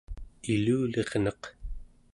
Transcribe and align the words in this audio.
ilulirneq 0.53 1.41